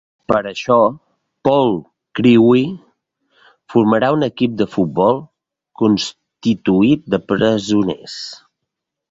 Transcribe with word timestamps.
Per 0.31 0.37
això, 0.51 0.75
Paul 1.47 1.75
Crewe 2.19 2.61
formarà 3.75 4.09
un 4.17 4.25
equip 4.29 4.57
de 4.63 4.67
futbol 4.77 5.21
constituït 5.83 7.07
de 7.17 7.23
presoners. 7.35 8.19